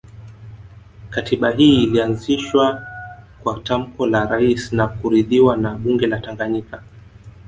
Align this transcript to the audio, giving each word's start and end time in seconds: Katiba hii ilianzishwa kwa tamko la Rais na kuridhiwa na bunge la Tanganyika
Katiba 1.09 1.51
hii 1.51 1.83
ilianzishwa 1.83 2.87
kwa 3.43 3.59
tamko 3.59 4.05
la 4.07 4.25
Rais 4.25 4.73
na 4.73 4.87
kuridhiwa 4.87 5.57
na 5.57 5.75
bunge 5.75 6.07
la 6.07 6.19
Tanganyika 6.19 6.83